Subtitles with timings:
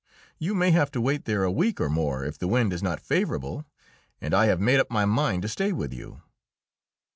[0.39, 2.99] You may have to wait there a week or more if the wind is not
[2.99, 3.67] favourable,
[4.19, 6.23] and I have made up my mind to stay with you."